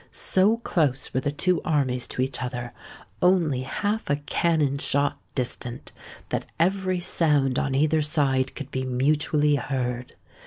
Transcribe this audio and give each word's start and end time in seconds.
So 0.11 0.57
close 0.57 1.13
were 1.13 1.19
the 1.19 1.31
two 1.31 1.61
armies 1.61 2.07
to 2.07 2.23
each 2.23 2.41
other—only 2.41 3.61
half 3.61 4.09
a 4.09 4.15
cannon 4.15 4.79
shot 4.79 5.19
distant—that 5.35 6.47
every 6.59 6.99
sound 6.99 7.59
on 7.59 7.75
either 7.75 8.01
side 8.01 8.55
could 8.55 8.71
be 8.71 8.83
mutually 8.83 9.57
heard. 9.57 10.15